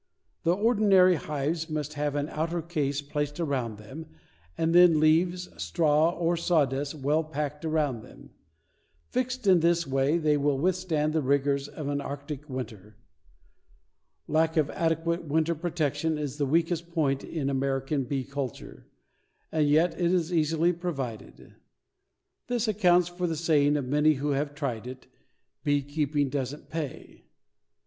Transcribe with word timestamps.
The 0.41 0.55
ordinary 0.55 1.13
hives 1.13 1.69
must 1.69 1.93
have 1.93 2.15
an 2.15 2.27
outer 2.29 2.63
case 2.63 3.03
placed 3.03 3.39
around 3.39 3.77
them 3.77 4.07
and 4.57 4.73
then 4.73 4.99
leaves, 4.99 5.47
straw 5.61 6.09
or 6.09 6.35
sawdust 6.35 6.95
well 6.95 7.23
packed 7.23 7.63
around 7.65 8.01
them. 8.01 8.31
Fixed 9.11 9.45
in 9.45 9.59
this 9.59 9.85
way 9.85 10.17
they 10.17 10.37
will 10.37 10.57
withstand 10.57 11.13
the 11.13 11.21
rigors 11.21 11.67
of 11.67 11.87
an 11.87 12.01
arctic 12.01 12.49
winter. 12.49 12.97
Lack 14.27 14.57
of 14.57 14.71
adequate 14.71 15.25
winter 15.25 15.53
protection 15.53 16.17
is 16.17 16.37
the 16.37 16.47
weakest 16.47 16.89
point 16.91 17.23
in 17.23 17.47
American 17.47 18.03
bee 18.05 18.23
culture, 18.23 18.87
and 19.51 19.69
yet 19.69 19.99
is 19.99 20.33
easily 20.33 20.73
provided. 20.73 21.53
This 22.47 22.67
accounts 22.67 23.07
for 23.07 23.27
the 23.27 23.35
saying 23.37 23.77
of 23.77 23.85
many 23.85 24.13
who 24.13 24.31
have 24.31 24.55
tried 24.55 24.87
it, 24.87 25.05
"Beekeeping 25.63 26.29
doesn't 26.29 26.71
pay." 26.71 27.25